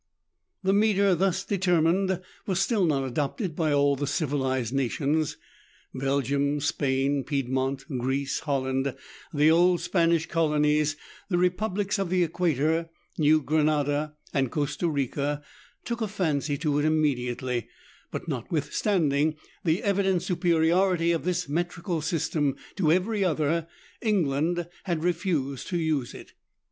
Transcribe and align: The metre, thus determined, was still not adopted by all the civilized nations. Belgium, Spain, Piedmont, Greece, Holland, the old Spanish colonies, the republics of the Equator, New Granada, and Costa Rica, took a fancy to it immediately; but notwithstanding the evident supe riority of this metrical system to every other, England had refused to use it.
The 0.63 0.73
metre, 0.73 1.13
thus 1.13 1.43
determined, 1.45 2.21
was 2.47 2.59
still 2.59 2.85
not 2.87 3.03
adopted 3.03 3.55
by 3.55 3.71
all 3.71 3.95
the 3.95 4.07
civilized 4.07 4.73
nations. 4.73 5.37
Belgium, 5.93 6.59
Spain, 6.59 7.23
Piedmont, 7.23 7.85
Greece, 7.87 8.39
Holland, 8.39 8.95
the 9.31 9.51
old 9.51 9.79
Spanish 9.79 10.25
colonies, 10.25 10.95
the 11.29 11.37
republics 11.37 11.99
of 11.99 12.09
the 12.09 12.23
Equator, 12.23 12.89
New 13.19 13.43
Granada, 13.43 14.15
and 14.33 14.49
Costa 14.49 14.89
Rica, 14.89 15.43
took 15.85 16.01
a 16.01 16.07
fancy 16.07 16.57
to 16.57 16.79
it 16.79 16.85
immediately; 16.85 17.67
but 18.09 18.27
notwithstanding 18.27 19.35
the 19.63 19.83
evident 19.83 20.23
supe 20.23 20.41
riority 20.45 21.13
of 21.13 21.25
this 21.25 21.47
metrical 21.47 22.01
system 22.01 22.55
to 22.75 22.91
every 22.91 23.23
other, 23.23 23.67
England 24.01 24.67
had 24.85 25.03
refused 25.03 25.67
to 25.67 25.77
use 25.77 26.15
it. 26.15 26.33